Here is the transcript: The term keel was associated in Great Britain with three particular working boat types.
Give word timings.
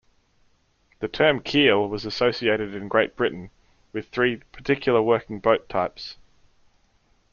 The 0.99 1.07
term 1.07 1.41
keel 1.41 1.87
was 1.87 2.05
associated 2.05 2.73
in 2.73 2.87
Great 2.87 3.15
Britain 3.15 3.51
with 3.93 4.09
three 4.09 4.37
particular 4.51 4.99
working 4.99 5.39
boat 5.39 5.69
types. 5.69 6.17